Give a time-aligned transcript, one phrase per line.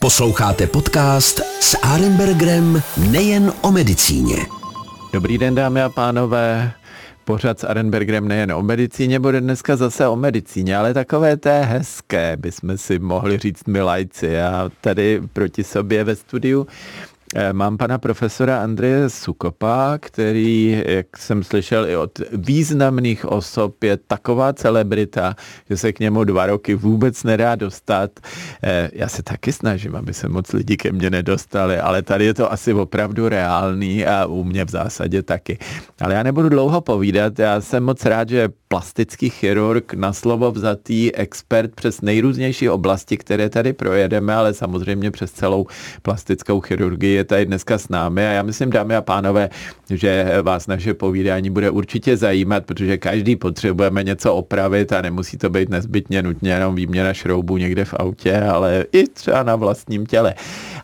[0.00, 4.36] Posloucháte podcast s Arenbergerem nejen o medicíně.
[5.12, 6.72] Dobrý den, dámy a pánové.
[7.24, 12.36] Pořád s Arenbergerem nejen o medicíně, bude dneska zase o medicíně, ale takové té hezké,
[12.36, 14.26] bychom si mohli říct milajci.
[14.26, 16.66] Já tady proti sobě ve studiu
[17.52, 24.52] mám pana profesora Andreje Sukopa, který, jak jsem slyšel i od významných osob, je taková
[24.52, 25.36] celebrita,
[25.70, 28.10] že se k němu dva roky vůbec nedá dostat.
[28.62, 32.34] Eh, já se taky snažím, aby se moc lidi ke mně nedostali, ale tady je
[32.34, 35.58] to asi opravdu reálný a u mě v zásadě taky.
[36.00, 41.14] Ale já nebudu dlouho povídat, já jsem moc rád, že plastický chirurg na slovo vzatý
[41.14, 45.66] expert přes nejrůznější oblasti, které tady projedeme, ale samozřejmě přes celou
[46.02, 49.50] plastickou chirurgii je tady dneska s námi a já myslím, dámy a pánové,
[49.90, 55.50] že vás naše povídání bude určitě zajímat, protože každý potřebujeme něco opravit a nemusí to
[55.50, 60.34] být nezbytně nutně jenom výměna šroubů někde v autě, ale i třeba na vlastním těle.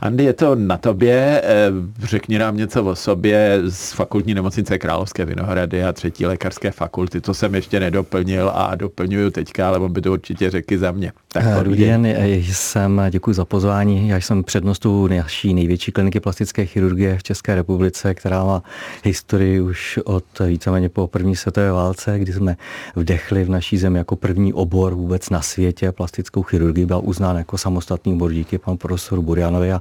[0.01, 1.71] Andy, je to na tobě, eh,
[2.03, 7.35] řekni nám něco o sobě z fakultní nemocnice Královské Vinohrady a třetí lékařské fakulty, to
[7.35, 11.13] jsem ještě nedoplnil a doplňuju teďka, ale on by to určitě řeky za mě.
[11.33, 16.67] Tak eh, Dobrý den, jsem, děkuji za pozvání, já jsem přednostou naší největší kliniky plastické
[16.67, 18.63] chirurgie v České republice, která má
[19.05, 22.57] historii už od víceméně po první světové válce, kdy jsme
[22.97, 27.59] vdechli v naší zemi jako první obor vůbec na světě plastickou chirurgii, byl uznán jako
[27.59, 29.81] samostatný obor díky panu profesoru Burianovi a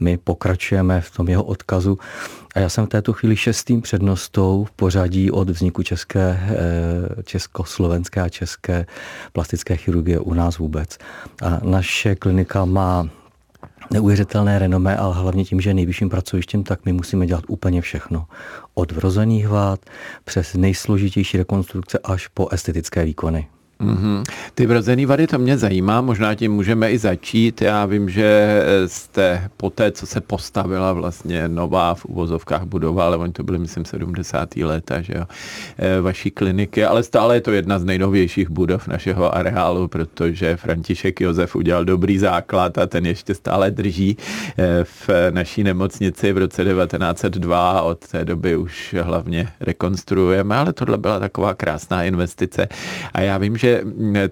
[0.00, 1.98] my pokračujeme v tom jeho odkazu.
[2.54, 8.20] A já jsem v této chvíli šestým přednostou v pořadí od vzniku české, eh, československé
[8.20, 8.86] a české
[9.32, 10.98] plastické chirurgie u nás vůbec.
[11.42, 13.08] A naše klinika má
[13.92, 18.26] neuvěřitelné renomé, ale hlavně tím, že je nejvyšším pracovištěm, tak my musíme dělat úplně všechno.
[18.74, 19.80] Od vrozených vád
[20.24, 23.48] přes nejsložitější rekonstrukce až po estetické výkony.
[23.82, 24.22] Mm-hmm.
[24.54, 27.62] Ty vrozený vady, to mě zajímá, možná tím můžeme i začít.
[27.62, 33.16] Já vím, že jste po té, co se postavila vlastně nová v uvozovkách budova, ale
[33.16, 34.56] oni to byly, myslím, 70.
[34.56, 35.24] léta, že jo,
[35.78, 41.20] eh, vaší kliniky, ale stále je to jedna z nejnovějších budov našeho areálu, protože František
[41.20, 44.16] Josef udělal dobrý základ a ten ještě stále drží
[44.58, 47.82] eh, v naší nemocnici v roce 1902.
[47.82, 52.68] Od té doby už hlavně rekonstruujeme, ale tohle byla taková krásná investice.
[53.14, 53.71] A já vím, že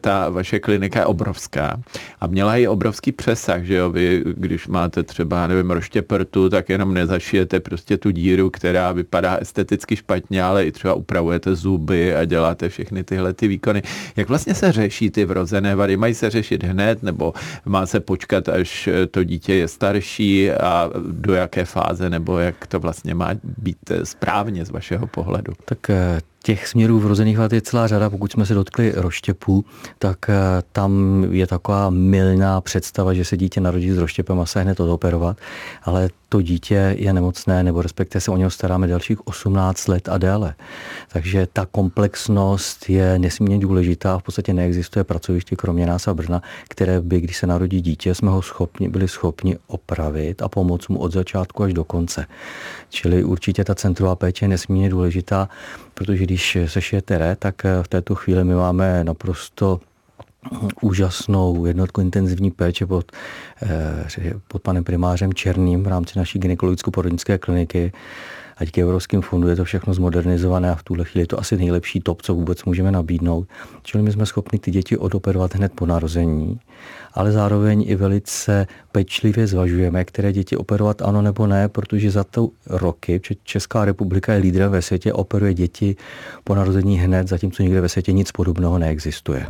[0.01, 1.81] ta vaše klinika je obrovská
[2.21, 6.95] a měla i obrovský přesah, že jo, vy, když máte třeba, nevím, roštěprtu, tak jenom
[6.95, 12.69] nezašijete prostě tu díru, která vypadá esteticky špatně, ale i třeba upravujete zuby a děláte
[12.69, 13.83] všechny tyhle ty výkony.
[14.17, 15.97] Jak vlastně se řeší ty vrozené vady?
[15.97, 17.33] Mají se řešit hned, nebo
[17.65, 22.81] má se počkat, až to dítě je starší a do jaké fáze, nebo jak to
[22.81, 25.53] vlastně má být správně z vašeho pohledu?
[25.65, 28.11] Tak eh, Těch směrů vrozených vad je celá řada.
[28.11, 29.65] Pokud jsme se dotkli roštěpů,
[29.99, 30.34] tak eh,
[30.73, 35.37] tam je taková milná představa, že se dítě narodí s roštěpem a se hned odoperovat,
[35.83, 40.19] ale to dítě je nemocné, nebo respektive se o něho staráme dalších 18 let a
[40.19, 40.55] déle.
[41.13, 44.19] Takže ta komplexnost je nesmírně důležitá.
[44.19, 48.31] V podstatě neexistuje pracoviště kromě nás a Brna, které by, když se narodí dítě, jsme
[48.31, 52.27] ho schopni, byli schopni opravit a pomoct mu od začátku až do konce.
[52.89, 55.49] Čili určitě ta centrová péče je nesmírně důležitá,
[55.95, 59.81] protože když se šije tere, tak v této chvíli my máme naprosto
[60.81, 63.12] úžasnou jednotku intenzivní péče pod,
[63.62, 67.93] eh, pod panem primářem Černým v rámci naší gynekologicko-porodnické kliniky.
[68.60, 71.56] A díky Evropským fondu je to všechno zmodernizované a v tuhle chvíli je to asi
[71.56, 73.48] nejlepší top, co vůbec můžeme nabídnout.
[73.82, 76.60] Čili my jsme schopni ty děti odoperovat hned po narození
[77.15, 82.48] ale zároveň i velice pečlivě zvažujeme, které děti operovat ano nebo ne, protože za to
[82.66, 85.97] roky Česká republika je lídrem ve světě, operuje děti
[86.44, 89.47] po narození hned, zatímco nikde ve světě nic podobného neexistuje.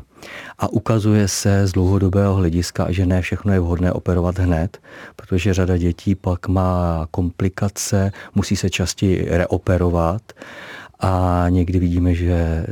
[0.58, 4.78] A ukazuje se z dlouhodobého hlediska, že ne všechno je vhodné operovat hned,
[5.16, 10.22] protože řada dětí pak má komplikace, musí se častěji reoperovat
[11.00, 12.66] a někdy vidíme, že eh,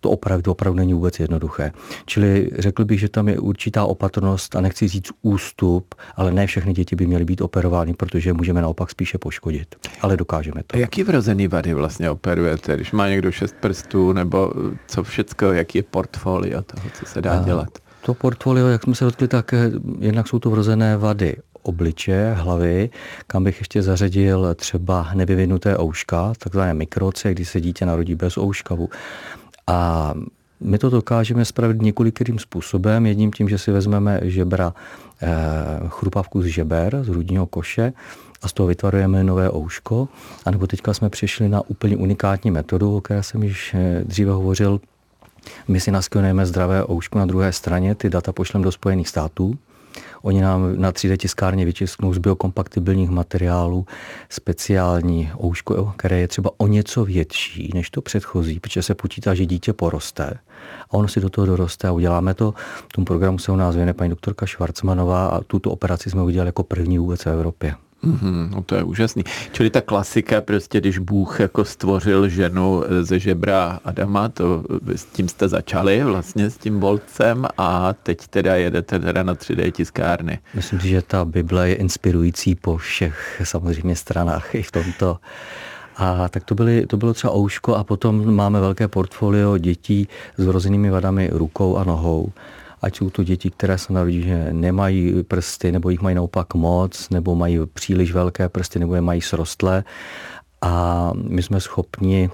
[0.00, 1.72] to opravdu, opravdu není vůbec jednoduché.
[2.06, 6.72] Čili řekl bych, že tam je určitá opatrnost a nechci říct ústup, ale ne všechny
[6.72, 9.76] děti by měly být operovány, protože můžeme naopak spíše poškodit.
[10.00, 10.76] Ale dokážeme to.
[10.76, 14.52] A jaký vrozený vady vlastně operujete, když má někdo šest prstů, nebo
[14.86, 17.44] co všecko, jaký je portfolio toho, co se dá a...
[17.44, 17.68] dělat?
[18.06, 21.36] To portfolio, jak jsme se dotkli, tak eh, jednak jsou to vrozené vady
[21.68, 22.90] obliče, hlavy,
[23.26, 28.88] kam bych ještě zařadil třeba nevyvinuté ouška, takzvané mikroce, kdy se dítě narodí bez ouškavu.
[29.66, 30.14] A
[30.60, 33.06] my to dokážeme spravit několikrým způsobem.
[33.06, 34.74] Jedním tím, že si vezmeme žebra,
[35.22, 35.26] eh,
[35.88, 37.92] chrupavku z žeber, z hrudního koše,
[38.42, 40.08] a z toho vytvarujeme nové ouško.
[40.44, 44.32] A nebo teďka jsme přišli na úplně unikátní metodu, o které jsem již eh, dříve
[44.32, 44.80] hovořil.
[45.68, 49.58] My si naskenujeme zdravé ouško na druhé straně, ty data pošleme do Spojených států
[50.22, 53.86] Oni nám na 3D tiskárně vytisknou z biokompatibilních materiálů
[54.28, 59.46] speciální ouško, které je třeba o něco větší než to předchozí, protože se počítá, že
[59.46, 60.38] dítě poroste
[60.90, 62.54] a ono si do toho doroste a uděláme to.
[62.88, 66.48] V tom programu se u nás věne paní doktorka Švarcmanová a tuto operaci jsme udělali
[66.48, 67.74] jako první vůbec v Evropě.
[68.04, 69.24] Mm-hmm, no to je úžasný.
[69.52, 75.28] Čili ta klasika, prostě když Bůh jako stvořil ženu ze žebra Adama, to s tím
[75.28, 80.38] jste začali vlastně s tím volcem a teď teda jedete teda na 3D tiskárny.
[80.54, 85.18] Myslím si, že ta Bible je inspirující po všech samozřejmě stranách i v tomto.
[85.96, 90.46] A tak to, byly, to bylo třeba ouško a potom máme velké portfolio dětí s
[90.46, 92.32] vrozenými vadami rukou a nohou
[92.82, 97.10] ať jsou to děti, které se narodí, že nemají prsty, nebo jich mají naopak moc,
[97.10, 99.84] nebo mají příliš velké prsty, nebo je mají srostlé.
[100.62, 102.30] A my jsme schopni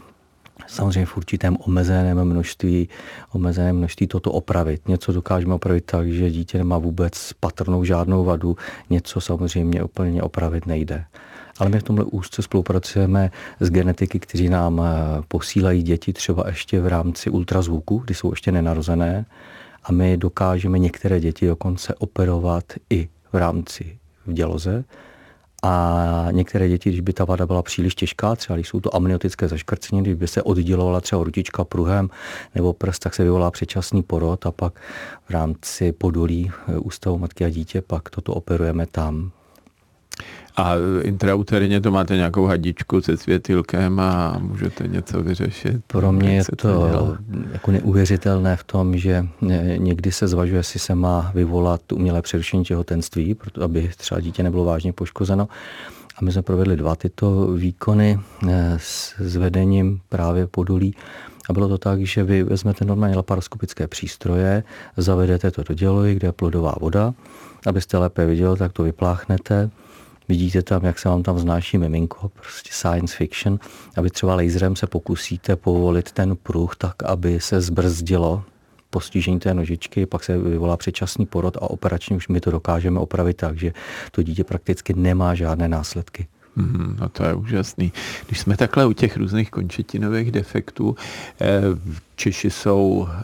[0.66, 2.88] samozřejmě v určitém omezeném množství,
[3.32, 4.88] omezeném množství toto opravit.
[4.88, 8.56] Něco dokážeme opravit tak, že dítě nemá vůbec patrnou žádnou vadu,
[8.90, 11.04] něco samozřejmě úplně opravit nejde.
[11.58, 13.30] Ale my v tomhle úzce spolupracujeme
[13.60, 18.52] s genetiky, kteří nám eh, posílají děti třeba ještě v rámci ultrazvuku, kdy jsou ještě
[18.52, 19.24] nenarozené
[19.84, 24.84] a my dokážeme některé děti dokonce operovat i v rámci v děloze.
[25.62, 29.48] A některé děti, když by ta vada byla příliš těžká, třeba když jsou to amniotické
[29.48, 32.10] zaškrcení, když by se oddělovala třeba ručička pruhem
[32.54, 34.80] nebo prst, tak se vyvolá předčasný porod a pak
[35.24, 39.30] v rámci podolí eh, ústavu matky a dítě pak toto operujeme tam
[40.56, 45.76] a intrauterně to máte nějakou hadičku se světilkem a můžete něco vyřešit?
[45.86, 47.16] Pro mě je to, to
[47.52, 49.26] jako neuvěřitelné v tom, že
[49.76, 54.64] někdy se zvažuje, jestli se má vyvolat umělé přerušení těhotenství, proto aby třeba dítě nebylo
[54.64, 55.48] vážně poškozeno.
[56.16, 60.94] A my jsme provedli dva tyto výkony eh, s vedením právě podolí.
[61.50, 64.62] A bylo to tak, že vy vezmete normálně laparoskopické přístroje,
[64.96, 67.14] zavedete to do dělohy, kde je plodová voda.
[67.66, 69.70] Abyste lépe viděl, tak to vypláchnete,
[70.28, 73.58] vidíte tam, jak se vám tam vznáší miminko, prostě science fiction,
[73.96, 78.44] aby třeba laserem se pokusíte povolit ten pruh tak, aby se zbrzdilo
[78.90, 83.36] postižení té nožičky, pak se vyvolá předčasný porod a operačně už my to dokážeme opravit
[83.36, 83.72] tak, že
[84.10, 86.26] to dítě prakticky nemá žádné následky.
[86.56, 87.92] Mm, no to je úžasný.
[88.26, 90.96] Když jsme takhle u těch různých končetinových defektů,
[91.40, 91.62] eh,
[92.16, 93.20] Češi jsou eh,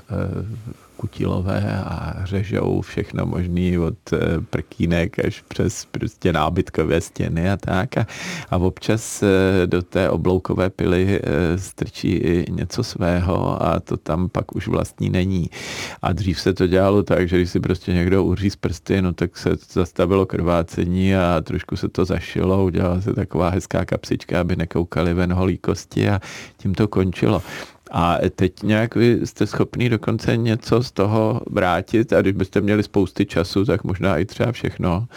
[1.01, 4.19] kutilové a řežou všechno možný od eh,
[4.51, 7.99] prkínek až přes prostě nábytkové stěny a tak.
[7.99, 8.07] A,
[8.51, 14.29] a občas eh, do té obloukové pily eh, strčí i něco svého a to tam
[14.29, 15.51] pak už vlastní není.
[16.03, 19.13] A dřív se to dělalo tak, že když si prostě někdo uří z prsty, no
[19.13, 24.57] tak se zastavilo krvácení a trošku se to zašilo, udělala se taková hezká kapsička, aby
[24.57, 26.21] nekoukali ven holí kosti a
[26.57, 27.43] tím to končilo.
[27.91, 32.83] A teď nějak vy jste schopný dokonce něco z toho vrátit a když byste měli
[32.83, 35.09] spousty času, tak možná i třeba všechno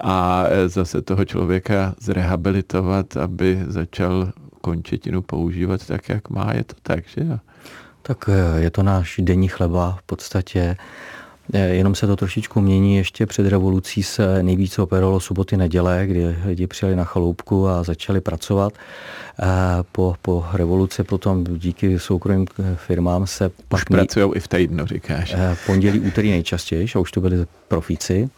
[0.00, 6.52] a zase toho člověka zrehabilitovat, aby začal končetinu používat tak, jak má.
[6.52, 7.38] Je to tak, že jo?
[8.02, 10.76] Tak eh, je to náš denní chleba v podstatě.
[11.52, 12.96] Eh, jenom se to trošičku mění.
[12.96, 18.20] Ještě před revolucí se nejvíce operovalo soboty, neděle, kdy lidi přijeli na chaloupku a začali
[18.20, 18.72] pracovat.
[19.42, 19.46] Eh,
[19.92, 22.46] po, po revoluci potom díky soukromým
[22.76, 23.50] firmám se...
[23.74, 25.34] Už pracují i v týdnu, říkáš.
[25.36, 28.30] Eh, pondělí, úterý nejčastěji, a už to byli profíci.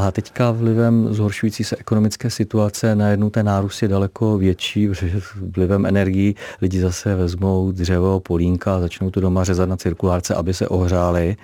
[0.00, 5.20] A teďka vlivem zhoršující se ekonomické situace najednou ten nárůst je daleko větší, protože
[5.56, 10.54] vlivem energií lidi zase vezmou dřevo, polínka a začnou to doma řezat na cirkulárce, aby
[10.54, 11.36] se ohřáli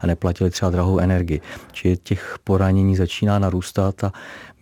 [0.00, 1.40] a neplatili třeba drahou energii.
[1.72, 4.12] Čili těch poranění začíná narůstat a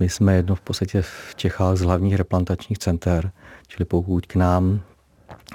[0.00, 3.30] my jsme jedno v podstatě v Čechách z hlavních replantačních center,
[3.68, 4.80] čili pokud k nám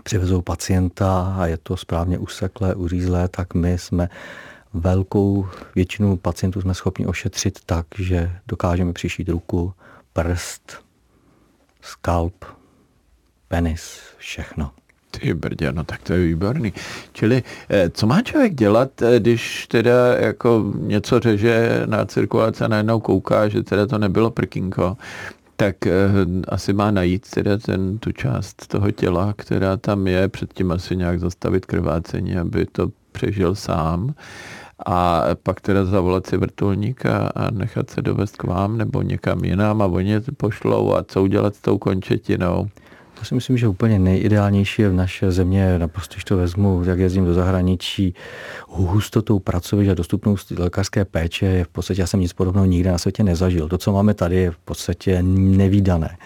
[0.04, 4.10] přivezou pacienta a je to správně useklé, uřízlé, tak my jsme
[4.76, 9.74] velkou většinu pacientů jsme schopni ošetřit tak, že dokážeme přišít ruku,
[10.14, 10.86] prst,
[11.82, 12.46] skalp,
[13.48, 14.72] penis, všechno.
[15.12, 16.74] Ty brdě, no tak to je výborný.
[17.14, 22.68] Čili eh, co má člověk dělat, eh, když teda jako něco řeže na cirkulaci a
[22.68, 24.98] najednou kouká, že teda to nebylo prkínko,
[25.56, 25.92] tak eh,
[26.48, 31.20] asi má najít teda ten, tu část toho těla, která tam je, předtím asi nějak
[31.20, 34.14] zastavit krvácení, aby to přežil sám
[34.86, 39.82] a pak teda zavolat si vrtulník a, nechat se dovést k vám nebo někam jinam
[39.82, 42.70] a oni pošlou a co udělat s tou končetinou.
[43.20, 47.00] To si myslím, že úplně nejideálnější je v naše země, naprosto, když to vezmu, jak
[47.00, 48.14] jezdím do zahraničí,
[48.68, 52.98] hustotou pracovišť a dostupnost lékařské péče je v podstatě, já jsem nic podobného nikde na
[52.98, 53.70] světě nezažil.
[53.70, 56.18] To, co máme tady, je v podstatě nevýdané.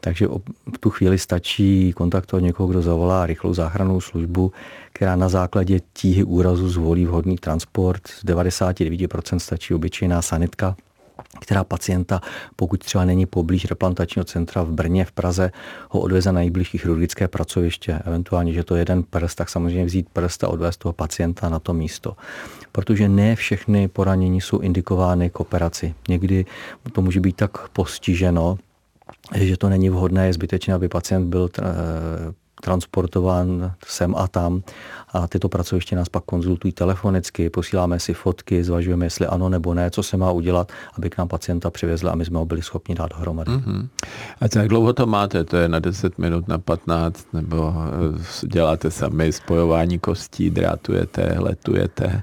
[0.00, 0.28] Takže
[0.74, 4.52] v tu chvíli stačí kontaktovat někoho, kdo zavolá rychlou záchrannou službu,
[4.94, 8.08] která na základě tíhy úrazu zvolí vhodný transport.
[8.08, 10.76] Z 99% stačí obyčejná sanitka,
[11.40, 12.20] která pacienta,
[12.56, 15.50] pokud třeba není poblíž replantačního centra v Brně, v Praze,
[15.90, 20.08] ho odveze na nejbližší chirurgické pracoviště, eventuálně, že to je jeden prst, tak samozřejmě vzít
[20.12, 22.16] prst a odvést toho pacienta na to místo.
[22.72, 25.94] Protože ne všechny poranění jsou indikovány k operaci.
[26.08, 26.46] Někdy
[26.92, 28.58] to může být tak postiženo,
[29.34, 31.64] že to není vhodné, je zbytečné, aby pacient byl eh,
[32.64, 34.62] transportován sem a tam
[35.12, 39.90] a tyto pracoviště nás pak konzultují telefonicky, posíláme si fotky, zvažujeme, jestli ano nebo ne,
[39.90, 42.94] co se má udělat, aby k nám pacienta přivezli a my jsme ho byli schopni
[42.94, 43.50] dát dohromady.
[43.50, 43.88] Mm-hmm.
[44.40, 45.44] A jak dlouho to máte?
[45.44, 47.26] To je na 10 minut, na 15?
[47.32, 47.74] Nebo
[48.42, 52.22] eh, děláte sami spojování kostí, drátujete, letujete?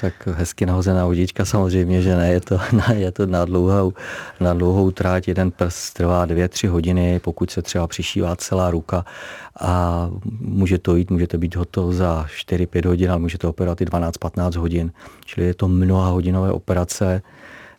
[0.00, 2.60] Tak hezky nahozená vodička samozřejmě, že ne, je to,
[2.94, 3.92] je to na, dlouhou,
[4.40, 9.04] na dlouhou tráť, jeden prst trvá dvě, tři hodiny, pokud se třeba přišívá celá ruka
[9.60, 14.60] a může to jít, můžete být hotov za 4-5 hodin, ale můžete operovat i 12-15
[14.60, 14.92] hodin,
[15.24, 17.22] čili je to mnoha hodinové operace,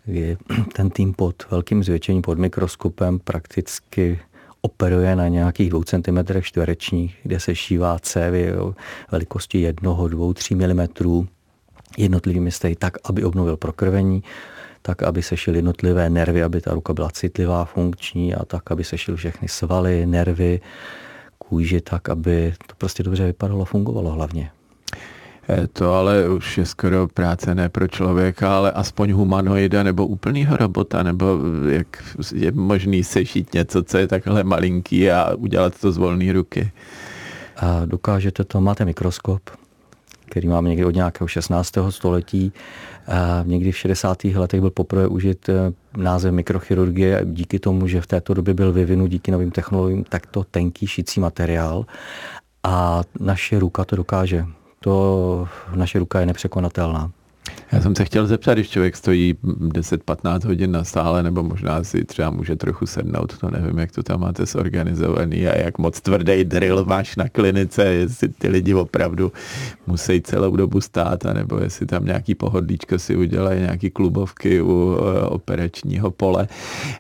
[0.07, 0.37] je
[0.73, 4.19] ten tým pod velkým zvětšením, pod mikroskopem prakticky
[4.61, 8.53] operuje na nějakých 2 cm čtverečních, kde se šívá cévy
[9.11, 10.87] velikosti 1, 2, 3 mm
[11.97, 14.23] jednotlivými stehy tak, aby obnovil prokrvení,
[14.81, 18.83] tak, aby se šily jednotlivé nervy, aby ta ruka byla citlivá, funkční a tak, aby
[18.83, 20.61] se šily všechny svaly, nervy,
[21.37, 24.51] kůži, tak, aby to prostě dobře vypadalo, fungovalo hlavně.
[25.49, 30.57] Eh, to ale už je skoro práce ne pro člověka, ale aspoň humanoida nebo úplnýho
[30.57, 32.03] robota, nebo jak
[32.35, 36.71] je možný sešít něco, co je takhle malinký a udělat to z volné ruky.
[37.57, 39.41] A dokážete to, máte mikroskop,
[40.31, 41.73] který máme někdy od nějakého 16.
[41.89, 42.53] století.
[43.07, 44.23] A někdy v 60.
[44.23, 49.09] letech byl poprvé užit eh, název mikrochirurgie díky tomu, že v této době byl vyvinut
[49.09, 51.85] díky novým technologiím takto tenký šicí materiál
[52.63, 54.45] a naše ruka to dokáže.
[54.79, 57.11] To naše ruka je nepřekonatelná.
[57.71, 62.05] Já jsem se chtěl zeptat, když člověk stojí 10-15 hodin na stále, nebo možná si
[62.05, 66.43] třeba může trochu sednout, to nevím, jak to tam máte zorganizovaný a jak moc tvrdý
[66.43, 69.31] drill máš na klinice, jestli ty lidi opravdu
[69.87, 75.21] musí celou dobu stát, nebo jestli tam nějaký pohodlíčko si udělají, nějaký klubovky u e,
[75.21, 76.47] operačního pole.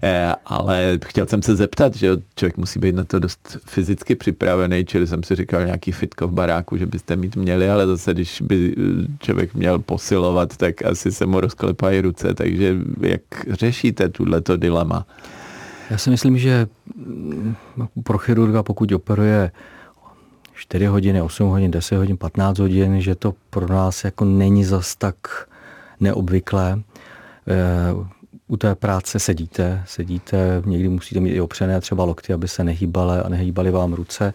[0.03, 4.85] E, ale chtěl jsem se zeptat, že člověk musí být na to dost fyzicky připravený,
[4.85, 8.41] čili jsem si říkal nějaký fitko v baráku, že byste mít měli, ale zase, když
[8.41, 8.75] by
[9.19, 15.05] člověk měl posilovat, tak asi se mu rozklepají ruce, takže jak řešíte tuto dilema?
[15.89, 16.67] Já si myslím, že
[18.03, 19.51] pro chirurga, pokud operuje
[20.53, 24.95] 4 hodiny, 8 hodin, 10 hodin, 15 hodin, že to pro nás jako není zas
[24.95, 25.15] tak
[25.99, 26.81] neobvyklé.
[27.47, 28.11] Eh,
[28.47, 33.19] u té práce sedíte, sedíte, někdy musíte mít i opřené třeba lokty, aby se nehýbaly
[33.19, 34.33] a nehýbaly vám ruce.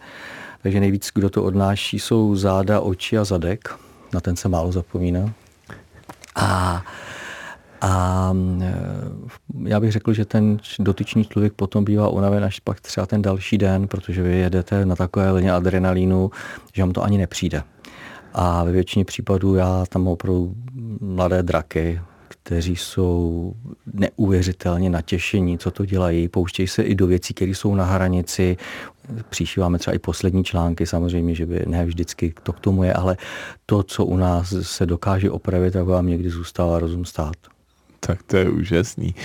[0.63, 3.69] Takže nejvíc, kdo to odnáší, jsou záda, oči a zadek.
[4.13, 5.33] Na ten se málo zapomíná.
[6.37, 6.83] A,
[7.81, 8.73] a e,
[9.63, 13.57] já bych řekl, že ten dotyčný člověk potom bývá unaven až pak třeba ten další
[13.57, 16.31] den, protože vy jedete na takové lině adrenalínu,
[16.73, 17.63] že vám to ani nepřijde.
[18.33, 20.53] A ve většině případů já tam opravdu
[21.01, 23.53] mladé draky, kteří jsou
[23.93, 28.57] neuvěřitelně natěšení, co to dělají, pouštějí se i do věcí, které jsou na hranici,
[29.29, 33.17] příšíváme třeba i poslední články, samozřejmě, že by ne vždycky to k tomu je, ale
[33.65, 37.35] to, co u nás se dokáže opravit, tak vám někdy zůstává rozum stát.
[37.99, 39.15] Tak to je úžasný.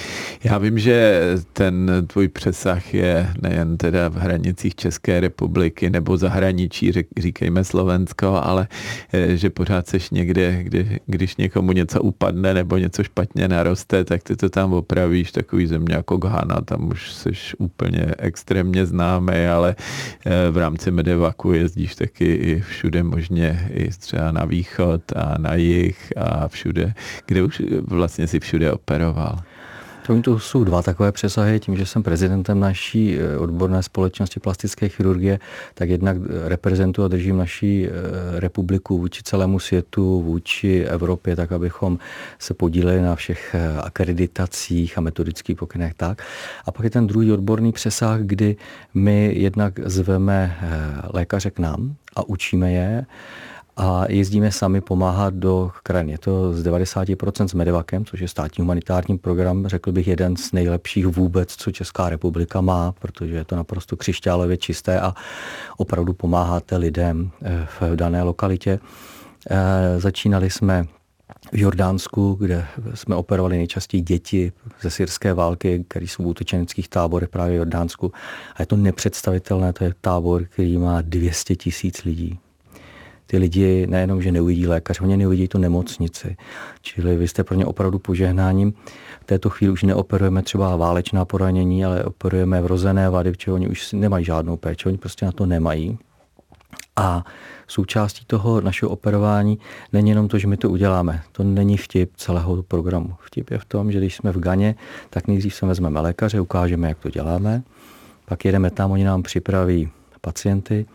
[0.44, 6.92] Já vím, že ten tvůj přesah je nejen teda v hranicích České republiky nebo zahraničí,
[7.16, 8.68] říkejme Slovensko, ale
[9.12, 14.22] eh, že pořád seš někde, kdy, když někomu něco upadne nebo něco špatně naroste, tak
[14.22, 19.76] ty to tam opravíš, takový země jako Ghana, tam už seš úplně extrémně známý, ale
[20.26, 25.54] eh, v rámci Medevaku jezdíš taky i všude možně, i třeba na východ a na
[25.54, 26.94] jih a všude,
[27.26, 29.38] kde už vlastně si všude operoval?
[30.22, 31.60] To jsou dva takové přesahy.
[31.60, 35.38] Tím, že jsem prezidentem naší eh, odborné společnosti plastické chirurgie,
[35.74, 37.90] tak jednak reprezentuji a držím naší eh,
[38.40, 41.98] republiku vůči celému světu, vůči Evropě, tak abychom
[42.38, 46.22] se podíleli na všech eh, akreditacích a metodických pokynech tak.
[46.66, 48.56] A pak je ten druhý odborný přesah, kdy
[48.94, 50.56] my jednak zveme
[51.12, 53.06] lékaře k nám a učíme je
[53.76, 56.10] a jezdíme sami pomáhat do krajin.
[56.10, 60.52] Je to z 90% s Medevakem, což je státní humanitární program, řekl bych jeden z
[60.52, 65.14] nejlepších vůbec, co Česká republika má, protože je to naprosto křišťálově čisté a
[65.76, 68.78] opravdu pomáháte lidem eh, v dané lokalitě.
[69.50, 70.86] Eh, začínali jsme
[71.52, 77.28] v Jordánsku, kde jsme operovali nejčastěji děti ze syrské války, které jsou v utečeneckých táborech
[77.28, 78.12] právě v Jordánsku.
[78.54, 82.38] A je to nepředstavitelné, to je tábor, který má 200 tisíc lidí.
[83.26, 86.36] Ty lidi nejenom, že neuvidí lékař, oni neuvidí tu nemocnici.
[86.82, 88.72] Čili vy jste pro ně opravdu požehnáním.
[89.20, 93.92] V této chvíli už neoperujeme třeba válečná poranění, ale operujeme vrozené vady, protože oni už
[93.92, 95.98] nemají žádnou péči, oni prostě na to nemají.
[96.96, 97.24] A
[97.68, 99.58] součástí toho našeho operování
[99.92, 101.22] není jenom to, že my to uděláme.
[101.32, 103.14] To není vtip celého programu.
[103.20, 104.74] Vtip je v tom, že když jsme v Ganě,
[105.10, 107.62] tak nejdřív se vezmeme lékaře, ukážeme, jak to děláme,
[108.24, 109.88] pak jedeme tam, oni nám připraví
[110.20, 110.86] pacienty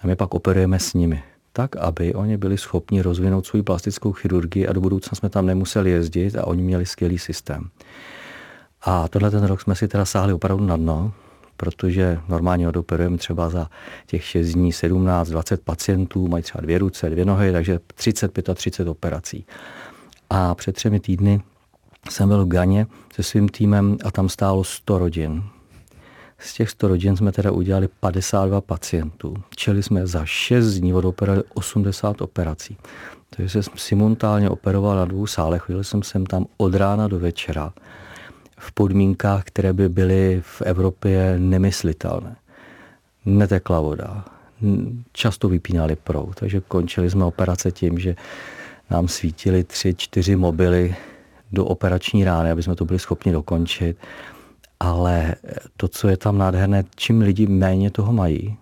[0.00, 1.22] a my pak operujeme s nimi
[1.56, 5.90] tak, aby oni byli schopni rozvinout svou plastickou chirurgii a do budoucna jsme tam nemuseli
[5.90, 7.70] jezdit a oni měli skvělý systém.
[8.82, 11.12] A tohle ten rok jsme si teda sáhli opravdu na dno,
[11.56, 13.70] protože normálně odoperujeme třeba za
[14.06, 18.90] těch 6 dní 17, 20 pacientů, mají třeba dvě ruce, dvě nohy, takže 30, 35
[18.90, 19.46] operací.
[20.30, 21.42] A před třemi týdny
[22.10, 25.42] jsem byl v Ganě se svým týmem a tam stálo 100 rodin.
[26.38, 29.34] Z těch 100 rodin jsme teda udělali 52 pacientů.
[29.56, 32.76] Čili jsme za 6 dní odoperali 80 operací.
[33.36, 35.62] Takže jsem simultánně operoval na dvou sálech.
[35.62, 37.72] Chvíli jsem sem tam od rána do večera
[38.58, 42.36] v podmínkách, které by byly v Evropě nemyslitelné.
[43.24, 44.24] Netekla voda,
[45.12, 48.16] často vypínali proud, takže končili jsme operace tím, že
[48.90, 50.96] nám svítili tři, čtyři mobily
[51.52, 53.96] do operační rány, aby jsme to byli schopni dokončit.
[54.84, 55.34] Ale
[55.76, 58.56] to, co je tam nádherné, čím lidi méně toho mají,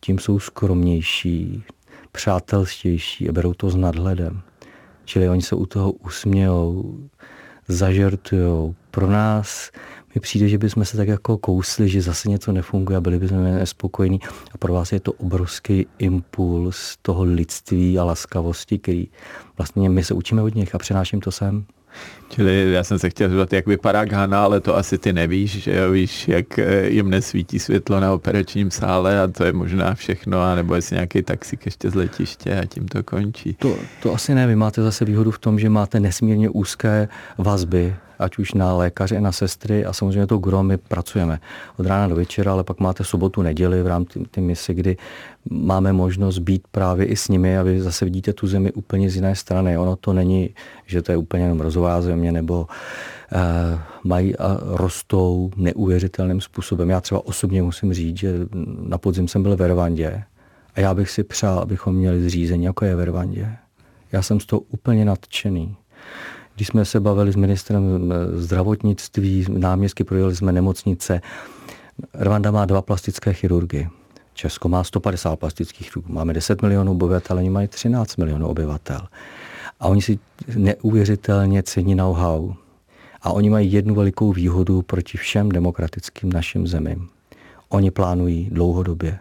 [0.00, 1.64] tím jsou skromnější,
[2.12, 4.40] přátelštější a berou to s nadhledem.
[5.04, 6.98] Čili oni se u toho usmějou,
[7.68, 8.74] zažertujou.
[8.90, 9.70] Pro nás
[10.14, 13.44] mi přijde, že bychom se tak jako kousli, že zase něco nefunguje a byli bychom
[13.44, 14.20] nespokojení.
[14.52, 19.08] A pro vás je to obrovský impuls toho lidství a laskavosti, který
[19.58, 21.64] vlastně my se učíme od nich a přenáším to sem.
[22.28, 25.76] Čili já jsem se chtěl zeptat, jak vypadá Ghana, ale to asi ty nevíš, že
[25.76, 30.42] jo, víš, jak eh, jim nesvítí světlo na operačním sále a to je možná všechno,
[30.42, 33.54] a nebo jestli nějaký taxík ještě z letiště a tím to končí.
[33.54, 37.08] To, to asi ne, vy máte zase výhodu v tom, že máte nesmírně úzké
[37.38, 41.40] vazby ať už na lékaře, na sestry a samozřejmě to gro my pracujeme
[41.76, 44.96] od rána do večera, ale pak máte sobotu, neděli v rámci té mise, kdy
[45.50, 49.16] máme možnost být právě i s nimi a vy zase vidíte tu zemi úplně z
[49.16, 49.78] jiné strany.
[49.78, 50.50] Ono to není,
[50.86, 53.38] že to je úplně jenom rozová země nebo uh,
[54.04, 56.90] mají a rostou neuvěřitelným způsobem.
[56.90, 58.32] Já třeba osobně musím říct, že
[58.82, 60.22] na podzim jsem byl ve Rwandě
[60.74, 63.48] a já bych si přál, abychom měli zřízení, jako je ve Rwandě.
[64.12, 65.76] Já jsem z toho úplně nadšený.
[66.54, 71.20] Když jsme se bavili s ministrem eh, zdravotnictví, náměstky projeli jsme nemocnice.
[72.14, 73.88] Rwanda má dva plastické chirurgy.
[74.34, 76.12] Česko má 150 plastických chirurgů.
[76.12, 79.00] Máme 10 milionů obyvatel, oni mají 13 milionů obyvatel.
[79.80, 80.18] A oni si
[80.56, 82.54] neuvěřitelně cení know-how.
[83.22, 87.08] A oni mají jednu velikou výhodu proti všem demokratickým našim zemím.
[87.68, 89.18] Oni plánují dlouhodobě.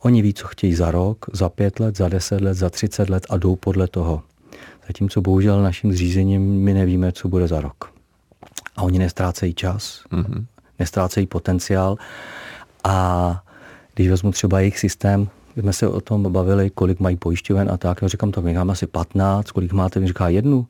[0.00, 3.26] Oni ví, co chtějí za rok, za pět let, za deset let, za třicet let
[3.30, 4.22] a jdou podle toho.
[4.86, 7.92] Zatímco bohužel naším zřízením my nevíme, co bude za rok.
[8.76, 10.44] A oni nestrácejí čas, mm-hmm.
[10.78, 11.96] nestrácejí potenciál.
[12.84, 13.42] A
[13.94, 15.28] když vezmu třeba jejich systém,
[15.60, 18.86] jsme se o tom bavili, kolik mají pojišťoven a tak, já říkám, to mám asi
[18.86, 20.66] 15, kolik máte, mi říká jednu.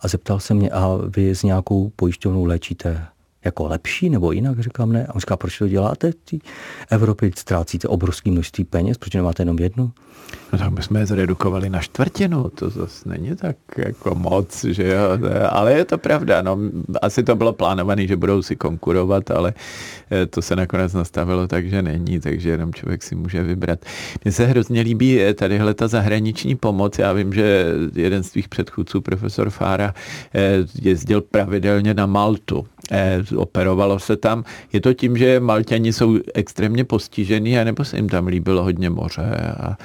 [0.00, 3.06] A zeptal se mě, a vy s nějakou pojišťovnou léčíte
[3.44, 4.60] jako lepší nebo jinak?
[4.60, 5.06] Říkám ne.
[5.06, 6.12] A on říká, proč to děláte?
[6.12, 6.40] V
[6.90, 9.92] Evropě ztrácíte obrovské množství peněz, proč nemáte jenom jednu?
[10.52, 15.02] No tak bychom je zredukovali na čtvrtinu, to zase není tak jako moc, že jo,
[15.50, 16.58] ale je to pravda, no,
[17.02, 19.54] asi to bylo plánované, že budou si konkurovat, ale
[20.10, 23.78] eh, to se nakonec nastavilo tak, že není, takže jenom člověk si může vybrat.
[24.24, 28.48] Mně se hrozně líbí eh, tadyhle ta zahraniční pomoc, já vím, že jeden z tvých
[28.48, 29.94] předchůdců, profesor Fára,
[30.34, 32.66] eh, jezdil pravidelně na Maltu,
[33.36, 34.44] operovalo se tam.
[34.72, 39.54] Je to tím, že Malťani jsou extrémně postižený, anebo se jim tam líbilo hodně moře
[39.60, 39.76] a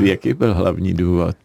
[0.00, 1.36] Jaký byl hlavní důvod?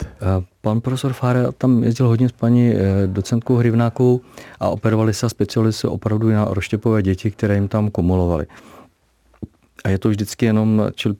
[0.61, 4.21] Pan profesor Fáre tam jezdil hodně s paní eh, docentkou Hrivnákou
[4.59, 5.27] a operovali se
[5.69, 8.45] se opravdu na roštěpové děti, které jim tam kumulovali.
[9.83, 11.15] A je to vždycky jenom, čili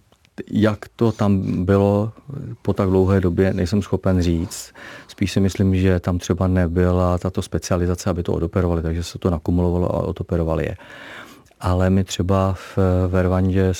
[0.52, 2.12] jak to tam bylo
[2.62, 4.74] po tak dlouhé době, nejsem schopen říct.
[5.08, 9.30] Spíš si myslím, že tam třeba nebyla tato specializace, aby to odoperovali, takže se to
[9.30, 10.78] nakumulovalo a odoperovali je
[11.64, 13.74] ale my třeba v Vervandě,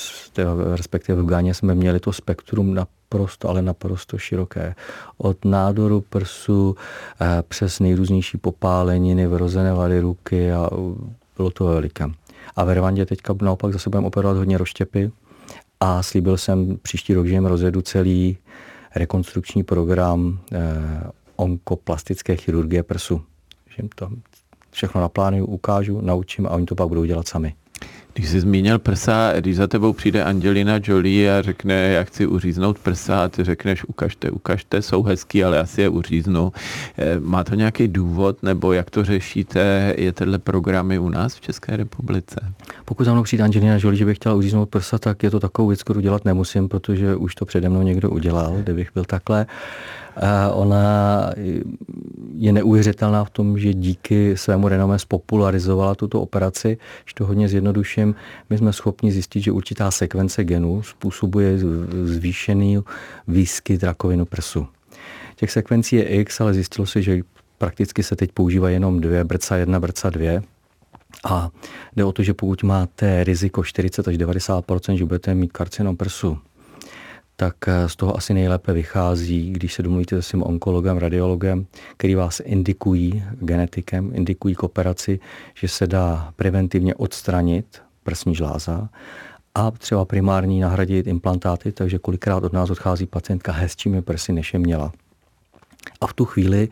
[0.74, 4.74] respektive v Gáně, jsme měli to spektrum naprosto, ale naprosto široké.
[5.18, 6.76] Od nádoru prsu
[7.20, 10.70] eh, přes nejrůznější popáleniny, vrozené vady ruky a
[11.36, 12.06] bylo to veliké.
[12.56, 15.10] A ve Rwandě teďka naopak zase budeme operovat hodně roštěpy
[15.84, 18.36] a slíbil jsem příští rok, že jim rozjedu celý
[18.94, 20.60] rekonstrukční program eh,
[21.36, 23.22] onkoplastické chirurgie prsu.
[23.68, 24.08] Že jim to
[24.70, 27.54] všechno naplánuju, ukážu, naučím a oni to pak budou dělat sami.
[28.14, 32.78] Když jsi zmínil prsa, když za tebou přijde Angelina Jolie a řekne, já chci uříznout
[32.78, 36.52] prsa a ty řekneš, ukažte, ukažte, jsou hezký, ale já si je uříznu.
[36.98, 39.94] Eh, má to nějaký důvod, nebo jak to řešíte?
[39.98, 42.40] Je tenhle programy u nás v České republice?
[42.84, 45.68] Pokud za mnou přijde Angelina Jolie, že bych chtěla uříznout prsa, tak je to takovou
[45.68, 49.46] věc, kterou dělat nemusím, protože už to přede mnou někdo udělal, kdybych byl takhle.
[50.52, 51.30] Ona
[52.36, 56.78] je neuvěřitelná v tom, že díky svému renomé spopularizovala tuto operaci.
[57.04, 58.14] Když to hodně zjednoduším,
[58.50, 61.58] my jsme schopni zjistit, že určitá sekvence genů způsobuje
[62.04, 62.78] zvýšený
[63.28, 64.66] výskyt rakovinu prsu.
[65.36, 67.20] Těch sekvencí je X, ale zjistilo se, že
[67.58, 70.42] prakticky se teď používá jenom dvě, brca 1, brca 2.
[71.24, 71.50] A
[71.96, 76.38] jde o to, že pokud máte riziko 40 až 90% že budete mít karcinom prsu,
[77.36, 81.66] tak eh, z toho asi nejlépe vychází, když se domluvíte s tím onkologem, radiologem,
[81.96, 85.20] který vás indikují, genetikem, indikují k operaci,
[85.54, 88.88] že se dá preventivně odstranit prsní žláza
[89.54, 94.58] a třeba primární nahradit implantáty, takže kolikrát od nás odchází pacientka hezčími prsy, než je
[94.58, 94.92] měla.
[96.00, 96.68] A v tu chvíli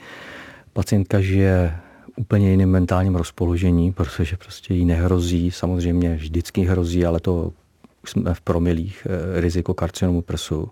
[0.72, 1.77] pacientka žije
[2.16, 7.53] úplně jiným mentálním rozpoložení, protože prostě jí nehrozí, samozřejmě vždycky hrozí, ale to
[8.04, 10.70] už jsme v promilích eh, riziko karcinomu prsu.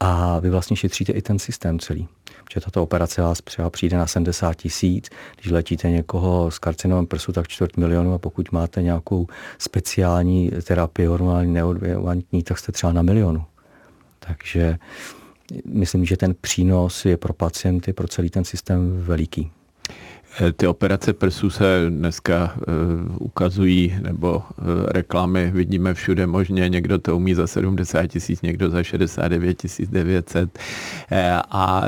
[0.00, 2.08] A vy vlastně šetříte i ten systém celý.
[2.44, 7.32] Protože tato operace vás třeba přijde na 70 tisíc, když letíte někoho s karcinomem prsu,
[7.32, 9.26] tak čtvrt milionu a pokud máte nějakou
[9.58, 13.44] speciální terapii hormonální neodvěvantní, tak jste třeba na milionu.
[14.18, 14.78] Takže
[15.64, 19.50] myslím, že ten přínos je pro pacienty, pro celý ten systém veliký.
[20.40, 24.42] Eh, ty operace prsů se dneska uh, ukazují, nebo uh,
[24.86, 26.68] reklamy vidíme všude možně.
[26.68, 29.58] Někdo to umí za 70 tisíc, někdo za 69
[29.90, 30.58] 900.
[31.12, 31.18] Uh,
[31.50, 31.82] a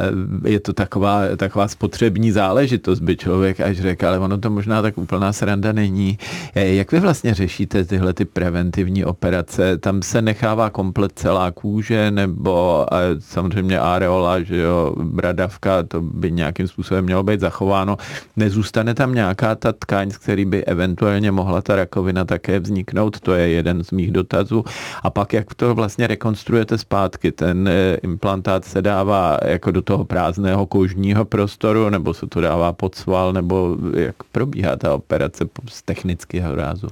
[0.45, 4.99] je to taková, taková spotřební záležitost, by člověk až řekl, ale ono to možná tak
[4.99, 6.19] úplná sranda není.
[6.55, 9.79] Jak vy vlastně řešíte tyhle ty preventivní operace?
[9.79, 12.87] Tam se nechává komplet celá kůže, nebo
[13.19, 17.97] samozřejmě areola, že jo, bradavka, to by nějakým způsobem mělo být zachováno
[18.37, 23.35] nezůstane tam nějaká ta tkáň, z který by eventuálně mohla ta rakovina také vzniknout, to
[23.35, 24.65] je jeden z mých dotazů.
[25.03, 30.05] A pak jak to vlastně rekonstruujete zpátky, ten eh, implantát se dává jako do toho
[30.05, 35.83] prázdného kožního prostoru, nebo se to dává pod sval, nebo jak probíhá ta operace z
[35.83, 36.89] technického rázu?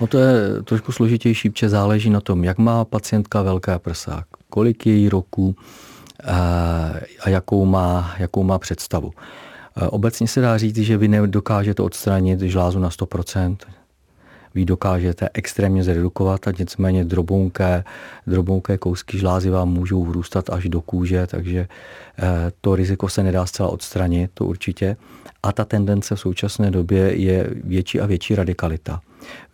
[0.00, 4.86] No to je trošku složitější, protože záleží na tom, jak má pacientka velké prsa, kolik
[4.86, 5.56] je jí roků
[6.24, 9.12] eh, a jakou má, jakou má představu.
[9.76, 13.56] Eh, obecně se dá říct, že vy nedokážete odstranit žlázu na 100%.
[14.54, 17.84] Vy dokážete extrémně zredukovat a nicméně drobonké,
[18.26, 21.68] drobonké kousky žlázy vám můžou vrůstat až do kůže, takže
[22.18, 24.96] eh, to riziko se nedá zcela odstranit, to určitě.
[25.42, 29.00] A ta tendence v současné době je větší a větší radikalita.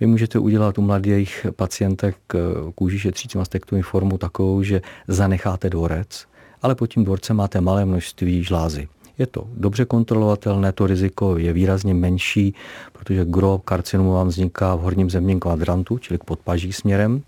[0.00, 2.38] Vy můžete udělat u mladých pacientek eh,
[2.74, 6.26] kůži šetřící mastektomii formu takovou, že zanecháte dvorec,
[6.62, 8.88] ale pod tím dvorcem máte malé množství žlázy.
[9.18, 12.54] Je to dobře kontrolovatelné, to riziko je výrazně menší,
[12.92, 17.22] protože gro karcinomu vám vzniká v horním zemním kvadrantu, čili k podpaží směrem,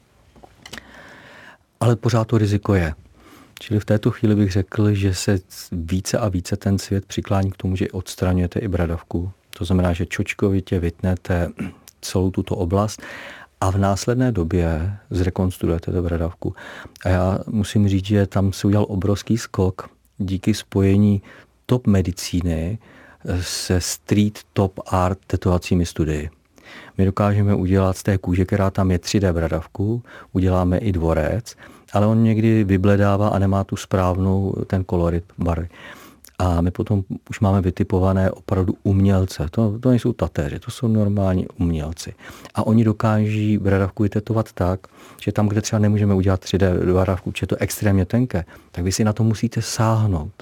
[1.81, 2.95] ale pořád to riziko je.
[3.61, 5.39] Čili v této chvíli bych řekl, že se
[5.73, 9.31] více a více ten svět přiklání k tomu, že odstraňujete i bradavku.
[9.59, 11.49] To znamená, že čočkovitě vytnete
[12.01, 13.03] celou tuto oblast
[13.61, 16.55] a v následné době zrekonstruujete tu bradavku.
[17.05, 21.23] A já musím říct, že tam se udělal obrovský skok díky spojení
[21.67, 22.79] top medicíny
[23.41, 26.31] se street top art tetovacími studii.
[26.99, 31.57] My dokážeme udělat z té kůže, která tam je 3D bradavku, uděláme i dvorec,
[31.93, 35.69] ale on někdy vybledává a nemá tu správnou ten kolorit barvy.
[36.39, 39.47] A my potom už máme vytipované opravdu umělce.
[39.51, 42.15] To, to nejsou tatéři, to jsou normální umělci.
[42.55, 44.87] A oni dokáží bradavku vytetovat tak,
[45.21, 48.93] že tam, kde třeba nemůžeme udělat 3D bradavku, že je to extrémně tenké, tak vy
[48.93, 50.33] si na to musíte sáhnout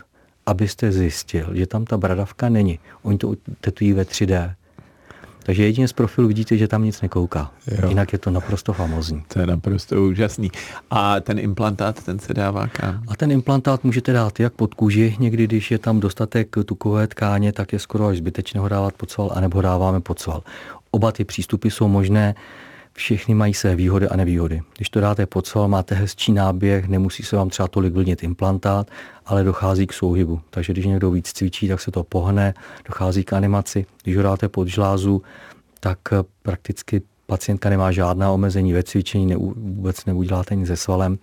[0.47, 2.79] abyste zjistil, že tam ta bradavka není.
[3.03, 4.55] Oni to tetují ve 3D.
[5.43, 7.51] Takže jedině z profilu vidíte, že tam nic nekouká.
[7.83, 7.89] Jo.
[7.89, 9.23] Jinak je to naprosto famozní.
[9.29, 10.51] To je naprosto úžasný.
[10.91, 13.03] A ten implantát, ten se dává kam?
[13.09, 17.53] A ten implantát můžete dát jak pod kůži, někdy, když je tam dostatek tukové tkáně,
[17.53, 20.43] tak je skoro až zbytečné ho dávat pod sval, anebo ho dáváme pod sval.
[20.91, 22.35] Oba ty přístupy jsou možné.
[22.95, 24.63] Všechny mají své výhody a nevýhody.
[24.77, 28.91] Když to dáte pod sval, máte hezčí náběh, nemusí se vám třeba tolik vlnit implantát,
[29.27, 30.41] ale dochází k souhybu.
[30.51, 32.55] Takže když někdo víc cvičí, tak se to pohne,
[32.89, 33.87] dochází k animaci.
[34.03, 35.23] Když ho dáte pod žlázu,
[35.81, 35.99] tak
[36.43, 41.19] prakticky pacientka nemá žádná omezení ve cvičení, ne, vůbec neuděláte nic se svalem,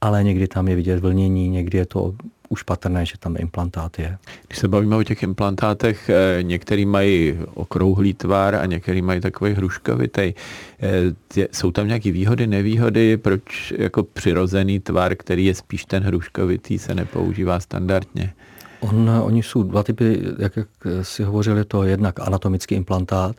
[0.00, 2.14] ale někdy tam je vidět vlnění, někdy je to
[2.52, 4.18] už patrné, že tam implantát je.
[4.46, 9.52] Když se bavíme o těch implantátech, eh, některý mají okrouhlý tvar a některý mají takový
[9.52, 10.34] hruškovitý.
[10.80, 16.78] Eh, jsou tam nějaké výhody, nevýhody, proč jako přirozený tvar, který je spíš ten hruškovitý,
[16.78, 18.32] se nepoužívá standardně?
[18.80, 20.68] On, oni jsou dva typy, jak, jak
[21.02, 23.36] si hovořili, to jednak anatomický implantát,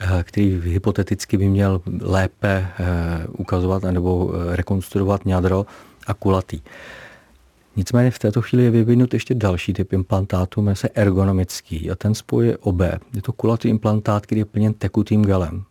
[0.00, 2.66] eh, který hypoteticky by měl lépe
[3.38, 5.66] ukazovat nebo rekonstruovat ňadro
[6.06, 6.60] a kulatý.
[7.76, 12.14] Nicméně v této chvíli je vyvinut ještě další typ implantátu, jmenuje se ergonomický a ten
[12.14, 12.98] spojuje obé.
[13.14, 15.64] Je to kulatý implantát, který je plněn tekutým gelem.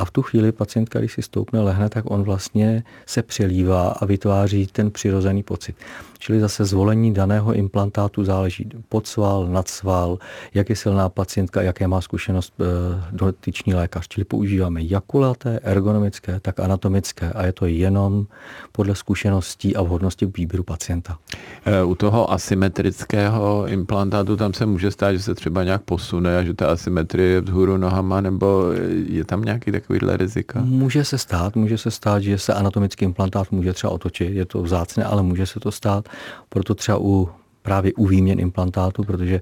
[0.00, 4.04] A v tu chvíli pacientka, když si stoupne, lehne, tak on vlastně se přelívá a
[4.04, 5.76] vytváří ten přirozený pocit.
[6.18, 10.18] Čili zase zvolení daného implantátu záleží podsval, nadsval,
[10.54, 12.64] jak je silná pacientka, jaké má zkušenost e,
[13.12, 14.08] dotyčný lékař.
[14.08, 18.26] Čili používáme jak kulaté, ergonomické, tak anatomické a je to jenom
[18.72, 21.18] podle zkušeností a vhodnosti výběru pacienta.
[21.64, 26.42] E, u toho asymetrického implantátu tam se může stát, že se třeba nějak posune a
[26.42, 28.64] že ta asymetrie je vzhůru nohama, nebo
[29.06, 30.60] je tam nějaký takovýhle rizika?
[30.64, 34.62] Může se stát, může se stát, že se anatomický implantát může třeba otočit, je to
[34.62, 36.08] vzácné, ale může se to stát.
[36.48, 37.28] Proto třeba u,
[37.62, 39.40] právě u výměn implantátu, protože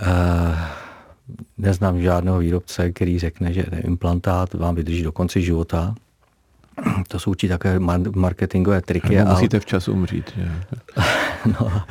[0.00, 0.58] eh,
[1.58, 5.94] neznám žádného výrobce, který řekne, že ten implantát vám vydrží do konce života.
[7.08, 7.78] To jsou určitě také
[8.14, 9.20] marketingové triky.
[9.20, 9.60] Ale musíte ale...
[9.60, 10.32] včas umřít.
[10.36, 10.52] Že?
[11.60, 11.82] no,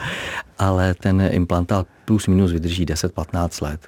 [0.60, 3.88] ale ten implantát plus minus vydrží 10-15 let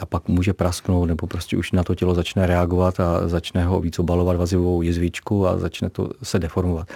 [0.00, 3.80] a pak může prasknout, nebo prostě už na to tělo začne reagovat a začne ho
[3.80, 6.88] víc obalovat vazivou jizvičku a začne to se deformovat.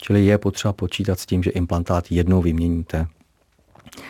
[0.00, 3.06] Čili je potřeba počítat s tím, že implantát jednou vyměníte.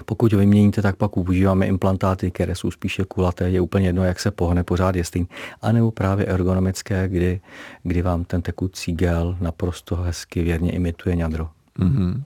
[0.04, 4.20] Pokud ho vyměníte, tak pak používáme implantáty, které jsou spíše kulaté, je úplně jedno, jak
[4.20, 5.28] se pohne, pořád je stejný.
[5.62, 7.40] A nebo právě ergonomické, kdy,
[7.82, 11.48] kdy vám ten tekucí gel naprosto hezky věrně imituje ňadro.
[11.78, 12.22] Mm-hmm.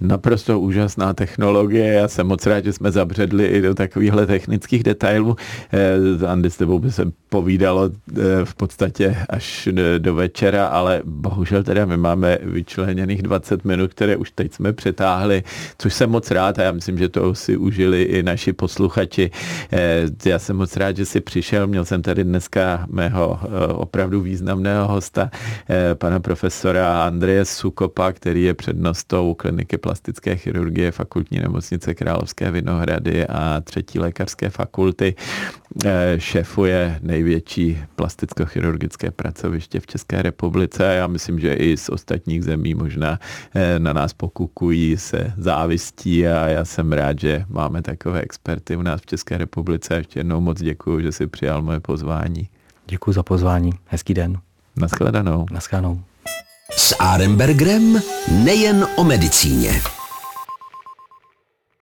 [0.00, 1.92] Naprosto úžasná technologie.
[1.92, 5.36] Já jsem moc rád, že jsme zabředli i do takovýchhle technických detailů.
[5.72, 11.62] Eh, Andy, s tebou by se povídalo eh, v podstatě až do večera, ale bohužel
[11.62, 15.42] teda my máme vyčleněných 20 minut, které už teď jsme přetáhli,
[15.78, 19.30] což jsem moc rád a já myslím, že to si užili i naši posluchači.
[19.72, 21.66] Eh, já jsem moc rád, že jsi přišel.
[21.66, 23.40] Měl jsem tady dneska mého
[23.74, 25.30] opravdu významného hosta,
[25.94, 33.60] pana profesora Andreje Sukopa, který je přednostou kliniky plastické chirurgie fakultní nemocnice Královské Vinohrady a
[33.60, 35.14] třetí lékařské fakulty.
[35.84, 42.44] Eh, šéfuje největší plasticko-chirurgické pracoviště v České republice a já myslím, že i z ostatních
[42.44, 43.18] zemí možná
[43.54, 48.82] eh, na nás pokukují se závistí a já jsem rád, že máme takové experty u
[48.82, 49.94] nás v České republice.
[49.94, 52.48] Ještě jednou moc děkuji, že si přijal moje pozvání.
[52.86, 53.70] Děkuji za pozvání.
[53.86, 54.38] Hezký den.
[54.76, 55.46] Naschledanou.
[55.50, 56.02] Naschledanou
[56.76, 59.82] s Arembergrem nejen o medicíně.